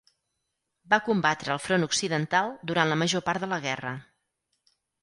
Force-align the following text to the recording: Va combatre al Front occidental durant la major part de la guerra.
Va 0.93 0.99
combatre 1.09 1.53
al 1.57 1.61
Front 1.67 1.87
occidental 1.89 2.51
durant 2.73 2.93
la 2.95 2.99
major 3.05 3.27
part 3.31 3.47
de 3.47 3.53
la 3.55 3.63
guerra. 3.69 3.95